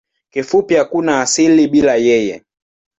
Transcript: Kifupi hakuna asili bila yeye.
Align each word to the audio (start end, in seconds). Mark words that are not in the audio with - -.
Kifupi 0.29 0.75
hakuna 0.75 1.21
asili 1.21 1.67
bila 1.67 1.95
yeye. 1.95 2.43